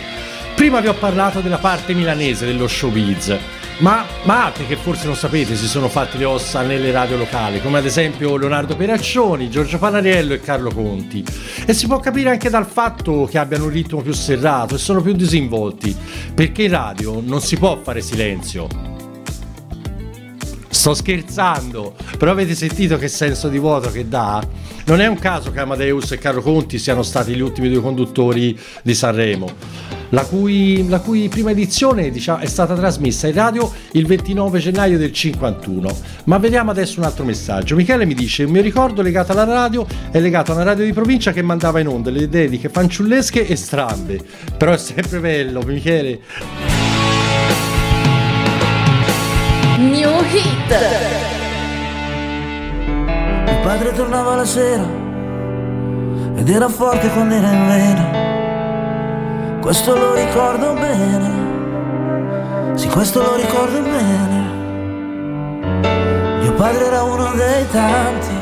Prima 0.53 0.79
vi 0.79 0.87
ho 0.87 0.93
parlato 0.93 1.39
della 1.39 1.57
parte 1.57 1.95
milanese 1.95 2.45
dello 2.45 2.67
showbiz, 2.67 3.35
ma, 3.79 4.05
ma 4.25 4.45
altri 4.45 4.67
che 4.67 4.75
forse 4.75 5.07
non 5.07 5.15
sapete 5.15 5.55
si 5.55 5.65
sono 5.65 5.89
fatti 5.89 6.19
le 6.19 6.25
ossa 6.25 6.61
nelle 6.61 6.91
radio 6.91 7.17
locali, 7.17 7.59
come 7.59 7.79
ad 7.79 7.85
esempio 7.85 8.37
Leonardo 8.37 8.75
Peraccioni, 8.75 9.49
Giorgio 9.49 9.79
Panariello 9.79 10.35
e 10.35 10.41
Carlo 10.41 10.71
Conti. 10.71 11.25
E 11.65 11.73
si 11.73 11.87
può 11.87 11.99
capire 11.99 12.29
anche 12.29 12.51
dal 12.51 12.67
fatto 12.67 13.27
che 13.27 13.39
abbiano 13.39 13.63
un 13.63 13.71
ritmo 13.71 14.03
più 14.03 14.13
serrato 14.13 14.75
e 14.75 14.77
sono 14.77 15.01
più 15.01 15.13
disinvolti, 15.13 15.97
perché 16.35 16.61
in 16.61 16.71
radio 16.71 17.19
non 17.19 17.41
si 17.41 17.57
può 17.57 17.79
fare 17.81 18.01
silenzio. 18.01 18.90
Sto 20.81 20.95
scherzando, 20.95 21.93
però 22.17 22.31
avete 22.31 22.55
sentito 22.55 22.97
che 22.97 23.07
senso 23.07 23.49
di 23.49 23.59
vuoto 23.59 23.91
che 23.91 24.07
dà? 24.07 24.43
Non 24.87 24.99
è 24.99 25.05
un 25.05 25.19
caso 25.19 25.51
che 25.51 25.59
Amadeus 25.59 26.09
e 26.09 26.17
Carlo 26.17 26.41
Conti 26.41 26.79
siano 26.79 27.03
stati 27.03 27.35
gli 27.35 27.39
ultimi 27.39 27.69
due 27.69 27.81
conduttori 27.81 28.59
di 28.81 28.95
Sanremo, 28.95 29.47
la 30.09 30.25
cui, 30.25 30.87
la 30.87 30.99
cui 30.99 31.29
prima 31.29 31.51
edizione 31.51 32.09
diciamo, 32.09 32.39
è 32.39 32.47
stata 32.47 32.73
trasmessa 32.73 33.27
in 33.27 33.35
radio 33.35 33.71
il 33.91 34.07
29 34.07 34.57
gennaio 34.57 34.97
del 34.97 35.13
51. 35.13 35.95
Ma 36.23 36.39
vediamo 36.39 36.71
adesso 36.71 36.99
un 36.99 37.05
altro 37.05 37.25
messaggio. 37.25 37.75
Michele 37.75 38.05
mi 38.05 38.15
dice: 38.15 38.45
Un 38.45 38.51
mio 38.51 38.63
ricordo 38.63 39.03
legato 39.03 39.33
alla 39.33 39.43
radio 39.43 39.85
è 40.09 40.19
legato 40.19 40.51
a 40.51 40.55
una 40.55 40.63
radio 40.63 40.83
di 40.83 40.93
provincia 40.93 41.31
che 41.31 41.43
mandava 41.43 41.79
in 41.79 41.89
onda 41.89 42.09
le 42.09 42.27
dediche 42.27 42.69
fanciullesche 42.69 43.45
e 43.45 43.55
strambe. 43.55 44.19
Però 44.57 44.71
è 44.71 44.79
sempre 44.79 45.19
bello, 45.19 45.61
Michele. 45.61 46.70
New 49.81 50.21
Hit. 50.29 50.69
Mio 53.45 53.59
padre 53.63 53.93
tornava 53.93 54.35
la 54.35 54.45
sera 54.45 54.85
ed 56.35 56.47
era 56.47 56.69
forte 56.69 57.09
quando 57.09 57.33
era 57.33 57.51
in 57.51 57.67
vena. 57.67 58.09
Questo 59.59 59.97
lo 59.97 60.13
ricordo 60.13 60.73
bene. 60.73 62.75
Sì, 62.75 62.87
questo 62.89 63.23
lo 63.23 63.35
ricordo 63.35 63.81
bene. 63.81 64.41
padre 66.61 66.85
era 66.85 67.01
uno 67.01 67.33
dei 67.33 67.67
tanti, 67.71 68.35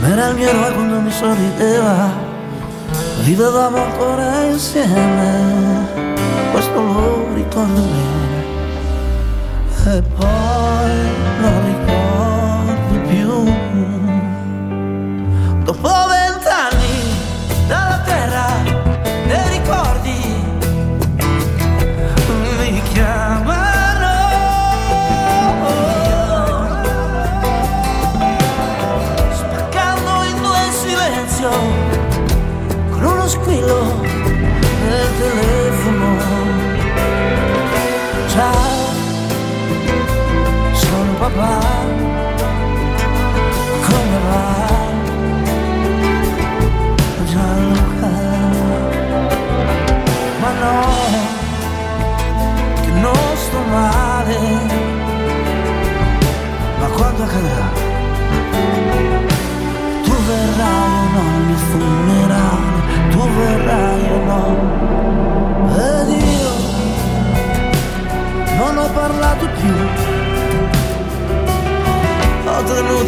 ma 0.00 0.08
era 0.08 0.30
il 0.30 0.34
mio 0.34 0.48
eroe 0.48 0.72
quando 0.72 1.00
mi 1.00 1.10
sorrideva. 1.12 2.10
Vivevamo 3.20 3.76
ancora 3.76 4.42
insieme, 4.46 5.86
questo 6.50 6.82
lo 6.82 7.32
ricordo 7.32 7.80
bene. 7.80 8.21
E 9.84 10.41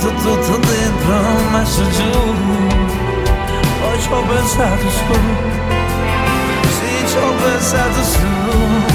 Ho 0.04 0.06
tenuto 0.06 0.38
tutto 0.38 0.58
dentro, 0.58 1.14
ho 1.14 1.50
messo 1.50 1.82
giù. 1.88 2.10
Poi 3.80 4.00
ci 4.02 4.12
ho 4.12 4.22
pensato 4.22 4.90
su. 4.90 5.14
Sì, 6.78 7.08
ci 7.08 7.16
ho 7.16 7.32
pensato 7.42 8.02
su. 8.02 8.93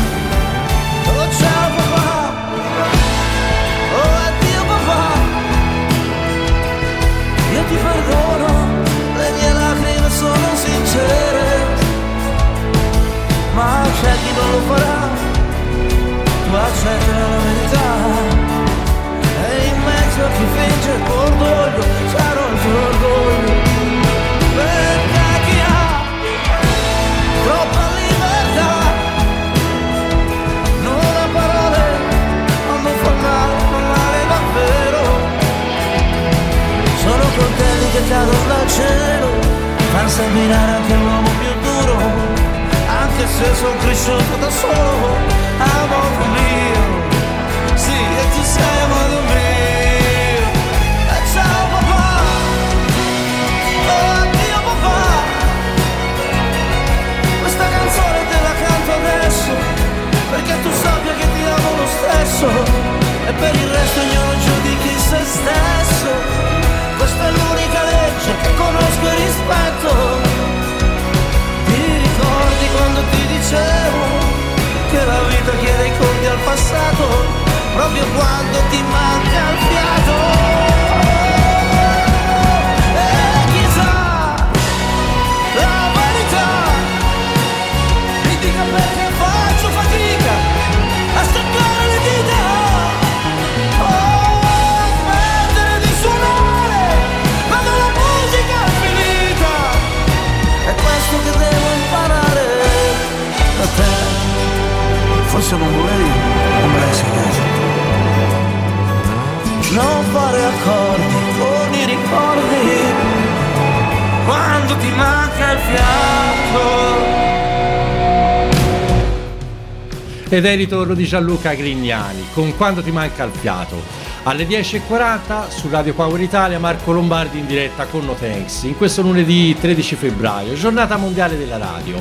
Ed 120.31 120.45
è 120.45 120.51
il 120.51 120.57
ritorno 120.57 120.93
di 120.93 121.05
Gianluca 121.05 121.53
Grignani 121.55 122.27
con 122.33 122.55
Quando 122.55 122.83
ti 122.83 122.91
manca 122.91 123.23
il 123.23 123.31
fiato. 123.31 123.81
Alle 124.23 124.45
10.40 124.45 125.49
su 125.49 125.69
Radio 125.69 125.93
Power 125.95 126.21
Italia 126.21 126.59
Marco 126.59 126.91
Lombardi 126.91 127.39
in 127.39 127.47
diretta 127.47 127.85
con 127.85 128.05
No 128.05 128.15
in 128.21 128.77
questo 128.77 129.01
lunedì 129.01 129.55
13 129.59 129.95
febbraio, 129.95 130.53
giornata 130.53 130.97
mondiale 130.97 131.35
della 131.35 131.57
radio. 131.57 131.99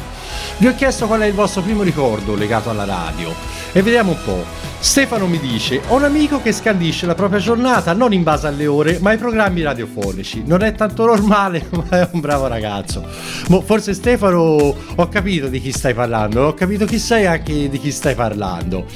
Vi 0.58 0.66
ho 0.66 0.74
chiesto 0.74 1.06
qual 1.06 1.20
è 1.20 1.26
il 1.26 1.32
vostro 1.32 1.62
primo 1.62 1.82
ricordo 1.82 2.34
legato 2.34 2.68
alla 2.68 2.84
radio 2.84 3.34
e 3.72 3.80
vediamo 3.80 4.10
un 4.10 4.18
po'. 4.22 4.67
Stefano 4.80 5.26
mi 5.26 5.40
dice: 5.40 5.80
Ho 5.88 5.96
un 5.96 6.04
amico 6.04 6.40
che 6.40 6.52
scandisce 6.52 7.04
la 7.04 7.14
propria 7.14 7.40
giornata 7.40 7.92
non 7.92 8.12
in 8.12 8.22
base 8.22 8.46
alle 8.46 8.66
ore, 8.66 8.98
ma 9.00 9.10
ai 9.10 9.18
programmi 9.18 9.62
radiofonici. 9.62 10.44
Non 10.46 10.62
è 10.62 10.72
tanto 10.74 11.04
normale, 11.04 11.66
ma 11.70 11.88
è 11.88 12.08
un 12.12 12.20
bravo 12.20 12.46
ragazzo. 12.46 13.04
Mo, 13.48 13.60
forse 13.60 13.92
Stefano 13.92 14.74
ho 14.94 15.08
capito 15.08 15.48
di 15.48 15.60
chi 15.60 15.72
stai 15.72 15.94
parlando, 15.94 16.46
ho 16.46 16.54
capito 16.54 16.84
chi 16.86 16.98
sei 16.98 17.26
anche 17.26 17.68
di 17.68 17.78
chi 17.78 17.90
stai 17.90 18.14
parlando. 18.14 18.86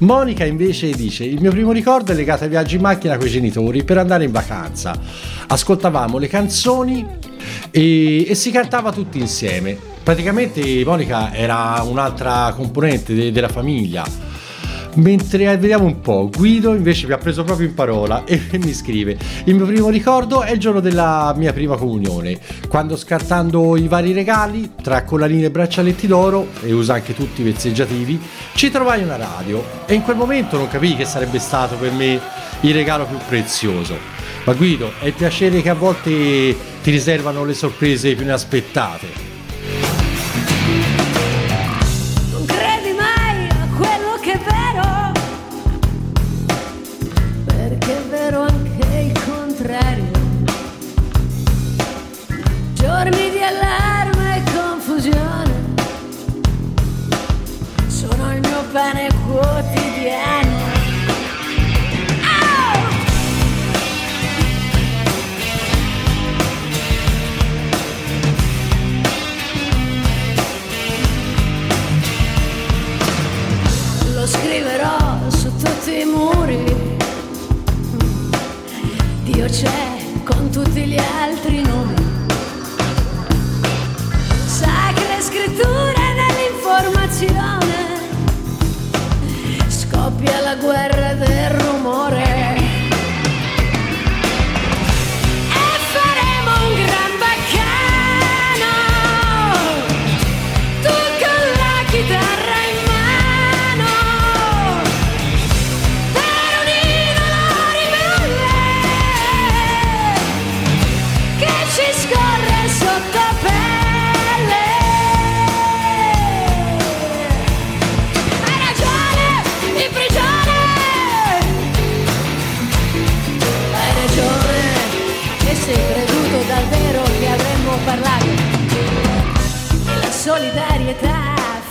Monica 0.00 0.44
invece 0.44 0.90
dice: 0.90 1.24
Il 1.24 1.40
mio 1.40 1.50
primo 1.50 1.72
ricordo 1.72 2.12
è 2.12 2.14
legato 2.14 2.44
ai 2.44 2.50
viaggi 2.50 2.76
in 2.76 2.82
macchina 2.82 3.16
con 3.16 3.26
i 3.26 3.30
genitori 3.30 3.82
per 3.82 3.96
andare 3.96 4.24
in 4.24 4.32
vacanza. 4.32 4.94
Ascoltavamo 5.48 6.18
le 6.18 6.28
canzoni 6.28 7.06
e, 7.70 8.28
e 8.28 8.34
si 8.34 8.50
cantava 8.50 8.92
tutti 8.92 9.18
insieme. 9.18 9.76
Praticamente 10.02 10.82
Monica 10.84 11.32
era 11.32 11.82
un'altra 11.82 12.52
componente 12.54 13.14
de- 13.14 13.32
della 13.32 13.48
famiglia. 13.48 14.28
Mentre 14.94 15.56
vediamo 15.56 15.84
un 15.84 16.00
po', 16.00 16.28
Guido 16.28 16.74
invece 16.74 17.06
mi 17.06 17.12
ha 17.12 17.18
preso 17.18 17.44
proprio 17.44 17.68
in 17.68 17.74
parola 17.74 18.24
e 18.24 18.40
mi 18.58 18.72
scrive: 18.74 19.16
Il 19.44 19.54
mio 19.54 19.64
primo 19.64 19.88
ricordo 19.88 20.42
è 20.42 20.50
il 20.50 20.58
giorno 20.58 20.80
della 20.80 21.32
mia 21.36 21.52
prima 21.52 21.76
comunione, 21.76 22.38
quando 22.68 22.96
scartando 22.96 23.76
i 23.76 23.86
vari 23.86 24.12
regali, 24.12 24.72
tra 24.82 25.04
collanine 25.04 25.46
e 25.46 25.50
braccialetti 25.50 26.08
d'oro, 26.08 26.48
e 26.62 26.72
usa 26.72 26.94
anche 26.94 27.14
tutti 27.14 27.40
i 27.40 27.44
vezzeggiativi, 27.44 28.20
ci 28.54 28.70
trovai 28.70 29.02
una 29.02 29.16
radio 29.16 29.62
e 29.86 29.94
in 29.94 30.02
quel 30.02 30.16
momento 30.16 30.56
non 30.56 30.68
capii 30.68 30.96
che 30.96 31.04
sarebbe 31.04 31.38
stato 31.38 31.76
per 31.76 31.92
me 31.92 32.20
il 32.60 32.74
regalo 32.74 33.06
più 33.06 33.18
prezioso. 33.28 33.96
Ma 34.44 34.54
Guido, 34.54 34.92
è 34.98 35.06
il 35.06 35.12
piacere 35.12 35.62
che 35.62 35.68
a 35.68 35.74
volte 35.74 36.56
ti 36.82 36.90
riservano 36.90 37.44
le 37.44 37.54
sorprese 37.54 38.14
più 38.14 38.24
inaspettate. 38.24 39.39
Mio 59.40 60.49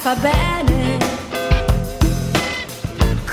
fa 0.10 0.16
bene, 0.16 0.98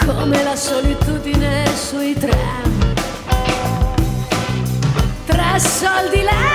come 0.04 0.42
la 0.42 0.54
solitudine 0.56 1.64
sui 1.74 2.12
tram. 2.12 2.94
Tra 5.24 5.58
soldi, 5.58 6.22
lacrime 6.22 6.45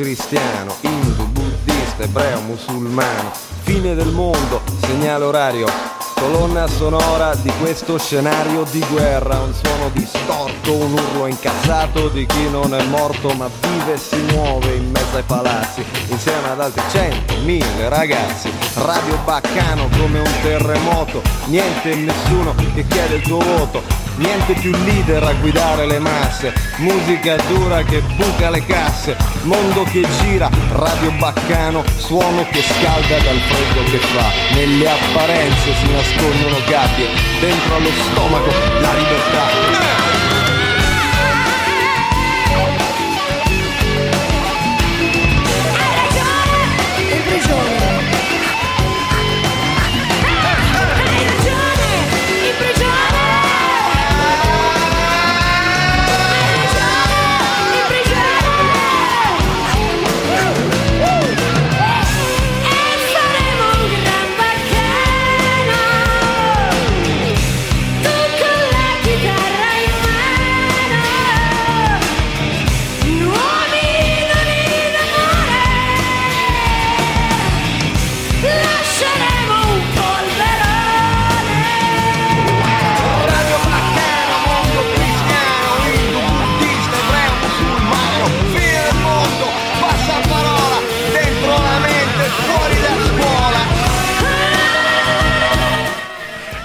cristiano, 0.00 0.74
indo, 0.80 1.24
buddista, 1.24 2.04
ebreo, 2.04 2.40
musulmano, 2.40 3.32
fine 3.64 3.94
del 3.94 4.08
mondo, 4.08 4.62
segnale 4.80 5.24
orario, 5.24 5.66
colonna 6.14 6.66
sonora 6.66 7.34
di 7.34 7.52
questo 7.60 7.98
scenario 7.98 8.64
di 8.70 8.82
guerra, 8.90 9.40
un 9.40 9.52
suono 9.52 9.90
distorto, 9.92 10.72
un 10.72 10.92
urlo 10.92 11.26
incazzato 11.26 12.08
di 12.08 12.24
chi 12.24 12.48
non 12.48 12.74
è 12.74 12.82
morto 12.84 13.34
ma 13.34 13.50
vive 13.60 13.92
e 13.92 13.98
si 13.98 14.16
muove 14.32 14.74
in 14.74 14.90
mezzo 14.90 15.16
ai 15.16 15.22
palazzi, 15.22 15.84
insieme 16.08 16.48
ad 16.48 16.60
altri 16.60 16.82
cento, 16.90 17.36
mille 17.44 17.90
ragazzi, 17.90 18.50
Radio 18.76 19.18
Baccano 19.24 19.86
come 19.98 20.20
un 20.20 20.32
terremoto, 20.40 21.20
niente 21.48 21.90
e 21.90 21.96
nessuno 21.96 22.54
che 22.72 22.86
chiede 22.88 23.16
il 23.16 23.22
tuo 23.22 23.38
voto, 23.38 24.00
Niente 24.20 24.52
più 24.52 24.70
leader 24.84 25.22
a 25.22 25.32
guidare 25.32 25.86
le 25.86 25.98
masse, 25.98 26.52
musica 26.76 27.36
dura 27.48 27.82
che 27.82 28.02
buca 28.16 28.50
le 28.50 28.62
casse, 28.66 29.16
mondo 29.42 29.84
che 29.84 30.06
gira, 30.20 30.50
radio 30.72 31.10
baccano, 31.12 31.84
suono 31.96 32.46
che 32.50 32.62
scalda 32.62 33.18
dal 33.18 33.38
freddo 33.38 33.90
che 33.90 33.98
fa. 33.98 34.54
Nelle 34.54 34.88
apparenze 34.88 35.74
si 35.74 35.92
nascondono 35.92 36.56
gabbie, 36.66 37.08
dentro 37.40 37.74
allo 37.76 37.90
stomaco 37.90 38.50
la 38.80 38.94
libertà. 38.94 40.29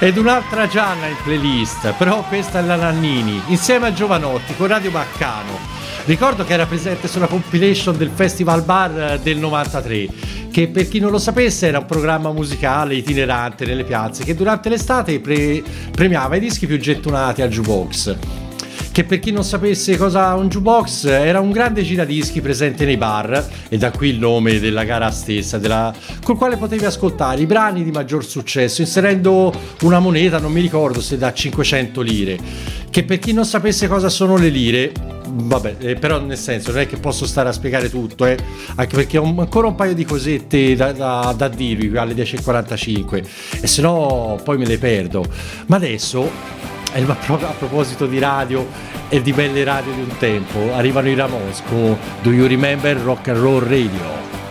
Ed 0.05 0.17
un'altra 0.17 0.67
Gianna 0.67 1.07
in 1.07 1.15
playlist, 1.23 1.93
però 1.93 2.23
questa 2.27 2.59
è 2.59 2.61
la 2.61 2.75
Nannini, 2.75 3.41
insieme 3.47 3.87
a 3.87 3.91
Giovanotti 3.91 4.55
con 4.55 4.67
Radio 4.67 4.91
Baccano. 4.91 5.57
Ricordo 6.05 6.45
che 6.45 6.53
era 6.53 6.67
presente 6.67 7.07
sulla 7.07 7.25
compilation 7.25 7.97
del 7.97 8.11
Festival 8.13 8.61
Bar 8.61 9.13
eh, 9.13 9.19
del 9.23 9.37
93, 9.37 10.07
che 10.51 10.67
per 10.67 10.87
chi 10.87 10.99
non 10.99 11.09
lo 11.09 11.17
sapesse 11.17 11.65
era 11.65 11.79
un 11.79 11.87
programma 11.87 12.31
musicale 12.31 12.93
itinerante 12.93 13.65
nelle 13.65 13.83
piazze 13.83 14.23
che 14.23 14.35
durante 14.35 14.69
l'estate 14.69 15.19
pre- 15.19 15.63
premiava 15.91 16.35
i 16.35 16.39
dischi 16.39 16.67
più 16.67 16.77
gettonati 16.77 17.41
al 17.41 17.49
jukebox. 17.49 18.44
Che 18.91 19.03
per 19.03 19.19
chi 19.19 19.31
non 19.31 19.43
sapesse 19.43 19.97
cosa 19.97 20.33
un 20.35 20.47
jukebox 20.47 21.05
era 21.05 21.39
un 21.39 21.51
grande 21.51 21.83
giradischi 21.83 22.41
presente 22.41 22.85
nei 22.85 22.97
bar, 22.97 23.45
e 23.69 23.77
da 23.77 23.91
qui 23.91 24.09
il 24.09 24.19
nome 24.19 24.59
della 24.59 24.83
gara 24.83 25.11
stessa, 25.11 25.57
della- 25.57 25.93
col 26.23 26.37
quale 26.37 26.57
potevi 26.57 26.85
ascoltare 26.85 27.41
i 27.41 27.45
brani 27.45 27.83
di 27.83 27.91
maggior 27.91 28.23
successo, 28.25 28.81
inserendo 28.81 29.53
una 29.81 29.99
moneta, 29.99 30.39
non 30.39 30.51
mi 30.51 30.61
ricordo 30.61 31.01
se 31.01 31.17
da 31.17 31.33
500 31.33 32.01
lire. 32.01 32.37
Che 32.89 33.03
per 33.03 33.19
chi 33.19 33.33
non 33.33 33.45
sapesse 33.45 33.87
cosa 33.87 34.07
sono 34.07 34.37
le 34.37 34.47
lire, 34.47 34.91
vabbè, 35.27 35.75
eh, 35.79 35.95
però 35.95 36.19
nel 36.21 36.37
senso 36.37 36.71
non 36.71 36.79
è 36.81 36.87
che 36.87 36.95
posso 36.95 37.25
stare 37.25 37.49
a 37.49 37.51
spiegare 37.51 37.89
tutto, 37.89 38.25
eh, 38.25 38.37
anche 38.75 38.95
perché 38.95 39.17
ho 39.17 39.23
ancora 39.37 39.67
un 39.67 39.75
paio 39.75 39.93
di 39.93 40.05
cosette 40.05 40.75
da, 40.75 40.93
da- 40.93 41.33
da 41.35 41.47
dirvi 41.49 41.97
alle 41.97 42.13
10.45, 42.13 43.23
e 43.59 43.67
se 43.67 43.81
no 43.81 44.39
poi 44.43 44.57
me 44.57 44.65
le 44.65 44.77
perdo. 44.77 45.25
Ma 45.65 45.75
adesso 45.75 46.29
proprio 47.03 47.49
a 47.49 47.51
proposito 47.51 48.05
di 48.05 48.19
radio 48.19 48.65
e 49.09 49.21
di 49.21 49.33
belle 49.33 49.63
radio 49.63 49.91
di 49.91 50.01
un 50.01 50.17
tempo, 50.17 50.73
arrivano 50.73 51.09
i 51.09 51.15
Ramos 51.15 51.61
con 51.67 51.97
Do 52.21 52.31
You 52.31 52.47
Remember 52.47 52.95
Rock 52.97 53.27
and 53.27 53.37
Roll 53.37 53.61
Radio? 53.61 54.44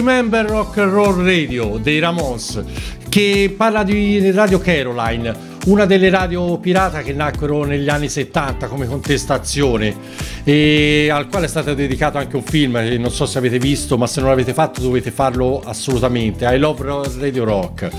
Remember 0.00 0.46
Rock 0.46 0.78
and 0.78 0.92
Roll 0.92 1.22
Radio 1.22 1.76
dei 1.76 1.98
Ramones 1.98 2.64
che 3.10 3.52
parla 3.54 3.82
di 3.82 4.30
Radio 4.30 4.58
Caroline, 4.58 5.34
una 5.66 5.84
delle 5.84 6.08
radio 6.08 6.56
pirata 6.56 7.02
che 7.02 7.12
nacquero 7.12 7.64
negli 7.64 7.90
anni 7.90 8.08
70 8.08 8.66
come 8.68 8.86
contestazione 8.86 9.94
e 10.42 11.10
al 11.12 11.28
quale 11.28 11.44
è 11.44 11.48
stato 11.50 11.74
dedicato 11.74 12.16
anche 12.16 12.34
un 12.36 12.42
film 12.42 12.82
che 12.82 12.96
non 12.96 13.10
so 13.10 13.26
se 13.26 13.36
avete 13.36 13.58
visto, 13.58 13.98
ma 13.98 14.06
se 14.06 14.20
non 14.20 14.30
l'avete 14.30 14.54
fatto 14.54 14.80
dovete 14.80 15.10
farlo 15.10 15.60
assolutamente. 15.62 16.46
I 16.46 16.56
Love 16.56 16.82
Radio 17.18 17.44
Rock. 17.44 17.90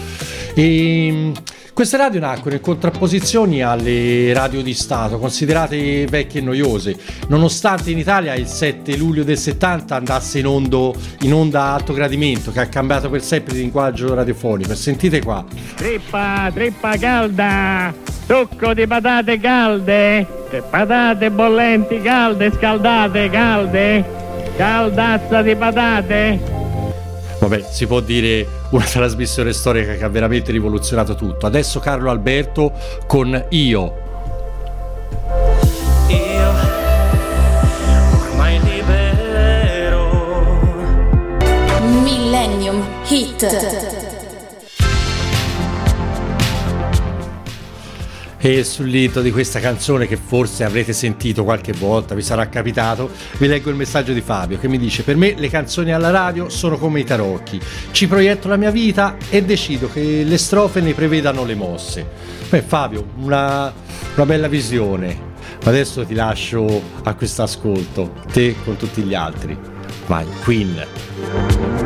E, 0.55 1.31
queste 1.73 1.97
radio 1.97 2.19
nacquero 2.19 2.55
in 2.55 2.61
contrapposizione 2.61 3.63
alle 3.63 4.33
radio 4.33 4.61
di 4.61 4.73
Stato, 4.73 5.17
considerate 5.17 6.05
vecchie 6.05 6.41
e 6.41 6.43
noiose, 6.43 6.97
nonostante 7.27 7.91
in 7.91 7.97
Italia 7.97 8.33
il 8.35 8.47
7 8.47 8.95
luglio 8.97 9.23
del 9.23 9.37
70 9.37 9.95
andasse 9.95 10.39
in, 10.39 10.47
ondo, 10.47 10.93
in 11.21 11.33
onda 11.33 11.63
alto 11.63 11.93
gradimento, 11.93 12.51
che 12.51 12.59
ha 12.59 12.67
cambiato 12.67 13.09
per 13.09 13.21
sempre 13.21 13.53
il 13.53 13.61
linguaggio 13.61 14.13
radiofonico. 14.13 14.75
Sentite 14.75 15.21
qua. 15.21 15.43
Trippa, 15.75 16.51
trippa 16.53 16.97
calda, 16.97 17.93
succo 18.25 18.73
di 18.73 18.85
patate 18.85 19.39
calde, 19.39 20.25
patate 20.69 21.31
bollenti 21.31 22.01
calde, 22.01 22.51
scaldate 22.51 23.29
calde, 23.29 24.03
caldazza 24.57 25.41
di 25.41 25.55
patate. 25.55 26.60
Vabbè, 27.41 27.65
si 27.71 27.87
può 27.87 28.01
dire 28.01 28.45
una 28.69 28.85
trasmissione 28.85 29.51
storica 29.51 29.95
che 29.95 30.03
ha 30.03 30.09
veramente 30.09 30.51
rivoluzionato 30.51 31.15
tutto. 31.15 31.47
Adesso 31.47 31.79
Carlo 31.79 32.11
Alberto 32.11 32.71
con 33.07 33.45
Io. 33.49 33.93
Io 36.07 36.53
ormai 38.29 38.59
libero 38.59 40.09
Millennium 42.03 42.85
Hit. 43.07 44.00
E 48.43 48.63
sul 48.63 48.87
lito 48.87 49.21
di 49.21 49.29
questa 49.29 49.59
canzone 49.59 50.07
che 50.07 50.17
forse 50.17 50.63
avrete 50.63 50.93
sentito 50.93 51.43
qualche 51.43 51.73
volta, 51.73 52.15
vi 52.15 52.23
sarà 52.23 52.49
capitato, 52.49 53.11
vi 53.37 53.45
leggo 53.45 53.69
il 53.69 53.75
messaggio 53.75 54.13
di 54.13 54.21
Fabio 54.21 54.57
che 54.57 54.67
mi 54.67 54.79
dice 54.79 55.03
per 55.03 55.15
me 55.15 55.35
le 55.37 55.47
canzoni 55.47 55.93
alla 55.93 56.09
radio 56.09 56.49
sono 56.49 56.79
come 56.79 57.01
i 57.01 57.03
tarocchi, 57.03 57.61
ci 57.91 58.07
proietto 58.07 58.47
la 58.47 58.57
mia 58.57 58.71
vita 58.71 59.15
e 59.29 59.43
decido 59.43 59.91
che 59.91 60.23
le 60.25 60.37
strofe 60.39 60.81
ne 60.81 60.93
prevedano 60.93 61.45
le 61.45 61.53
mosse. 61.53 62.09
Beh 62.49 62.63
Fabio, 62.63 63.09
una, 63.17 63.71
una 64.15 64.25
bella 64.25 64.47
visione, 64.47 65.15
ma 65.63 65.69
adesso 65.69 66.03
ti 66.03 66.15
lascio 66.15 66.81
a 67.03 67.13
questo 67.13 67.43
ascolto, 67.43 68.13
te 68.31 68.55
con 68.63 68.75
tutti 68.75 69.03
gli 69.03 69.13
altri. 69.13 69.55
Vai, 70.07 70.25
Queen. 70.43 71.80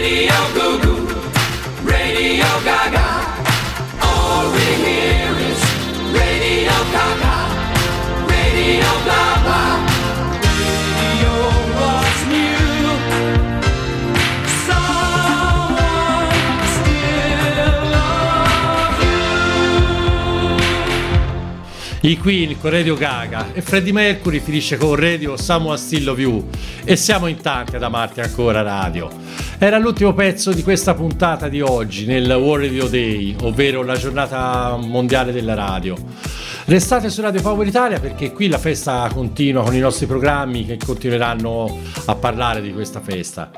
Radio 0.00 0.32
Goo 0.54 0.78
Goo, 0.78 1.06
Radio 1.84 2.46
Gaga. 2.64 3.20
All 4.00 4.50
we 4.50 4.64
hear 4.80 5.30
is 5.36 5.60
Radio 6.10 6.72
Gaga, 6.90 7.36
Radio 8.26 8.88
blah 9.04 9.36
blah. 9.44 9.76
Radio 10.96 11.32
was. 11.76 12.10
I 22.02 22.16
Queen 22.16 22.58
con 22.58 22.70
Radio 22.70 22.96
Gaga 22.96 23.52
e 23.52 23.60
Freddie 23.60 23.92
Mercury 23.92 24.40
finisce 24.40 24.78
con 24.78 24.96
Radio 24.96 25.36
Samuel 25.36 25.78
Still 25.78 26.08
of 26.08 26.18
You 26.18 26.48
e 26.82 26.96
siamo 26.96 27.26
in 27.26 27.38
tanti 27.42 27.76
ad 27.76 27.82
amarti 27.82 28.22
ancora 28.22 28.62
radio. 28.62 29.10
Era 29.62 29.76
l'ultimo 29.76 30.14
pezzo 30.14 30.54
di 30.54 30.62
questa 30.62 30.94
puntata 30.94 31.46
di 31.46 31.60
oggi 31.60 32.06
nel 32.06 32.30
World 32.30 32.64
Radio 32.64 32.88
Day, 32.88 33.36
ovvero 33.42 33.82
la 33.82 33.94
giornata 33.94 34.74
mondiale 34.80 35.32
della 35.32 35.52
radio. 35.52 35.94
Restate 36.64 37.10
su 37.10 37.20
Radio 37.20 37.42
Power 37.42 37.66
Italia 37.66 38.00
perché 38.00 38.32
qui 38.32 38.48
la 38.48 38.56
festa 38.56 39.06
continua 39.12 39.62
con 39.62 39.74
i 39.74 39.78
nostri 39.78 40.06
programmi 40.06 40.64
che 40.64 40.78
continueranno 40.82 41.78
a 42.06 42.14
parlare 42.14 42.62
di 42.62 42.72
questa 42.72 43.00
festa. 43.00 43.50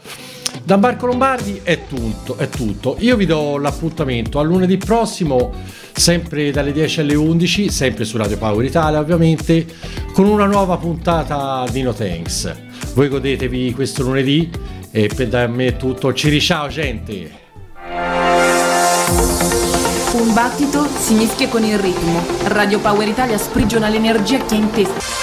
Da 0.65 0.77
Marco 0.77 1.07
Lombardi 1.07 1.61
è 1.63 1.87
tutto, 1.87 2.37
è 2.37 2.49
tutto. 2.49 2.97
Io 2.99 3.15
vi 3.15 3.25
do 3.25 3.57
l'appuntamento 3.59 4.41
a 4.41 4.43
lunedì 4.43 4.79
prossimo, 4.79 5.53
sempre 5.93 6.51
dalle 6.51 6.73
10 6.73 6.99
alle 6.99 7.15
11, 7.15 7.71
sempre 7.71 8.05
su 8.05 8.17
Radio 8.17 8.39
Power 8.39 8.65
Italia 8.65 8.99
ovviamente, 8.99 9.65
con 10.13 10.27
una 10.27 10.47
nuova 10.47 10.79
puntata 10.79 11.65
di 11.71 11.81
No 11.83 11.93
Thanks. 11.93 12.53
Voi 12.93 13.07
godetevi 13.07 13.73
questo 13.73 14.03
lunedì 14.03 14.51
e 14.93 15.11
per 15.15 15.29
da 15.29 15.47
me 15.49 15.67
è 15.67 15.77
tutto. 15.77 16.13
Ci 16.13 16.29
riciao 16.29 16.69
gente! 16.69 17.41
Un 20.13 20.35
battito 20.35 20.87
si 20.99 21.15
mischia 21.15 21.49
con 21.49 21.65
il 21.65 21.79
ritmo. 21.79 22.23
Radio 22.45 22.79
Power 22.79 23.09
Italia 23.09 23.39
sprigiona 23.39 23.89
l'energia 23.89 24.45
che 24.45 24.55
è 24.55 24.59
in 24.59 24.71
te. 24.71 25.22